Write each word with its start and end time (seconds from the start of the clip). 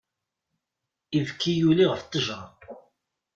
Ibki 1.17 1.53
yuli 1.59 1.85
ɣef 1.87 2.01
ttejra. 2.03 2.39